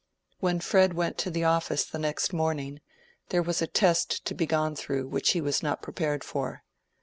When 0.39 0.59
Fred 0.61 0.95
went 0.95 1.19
to 1.19 1.29
the 1.29 1.43
office 1.43 1.85
the 1.85 1.99
next 1.99 2.33
morning, 2.33 2.81
there 3.29 3.43
was 3.43 3.61
a 3.61 3.67
test 3.67 4.25
to 4.25 4.33
be 4.33 4.47
gone 4.47 4.75
through 4.75 5.07
which 5.09 5.33
he 5.33 5.41
was 5.41 5.61
not 5.61 5.83
prepared 5.83 6.23
for. 6.23 6.63